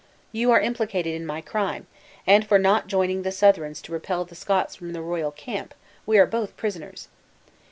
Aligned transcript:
You 0.31 0.49
are 0.49 0.59
implicated 0.59 1.13
in 1.13 1.27
my 1.27 1.41
crime; 1.41 1.85
and 2.25 2.43
for 2.43 2.57
not 2.57 2.87
joining 2.87 3.21
the 3.21 3.31
Southrons 3.31 3.83
to 3.83 3.91
repel 3.91 4.25
the 4.25 4.33
Scots 4.33 4.75
from 4.75 4.93
the 4.93 5.01
royal 5.03 5.29
camp, 5.29 5.75
we 6.07 6.17
are 6.17 6.25
both 6.25 6.57
prisoners!" 6.57 7.07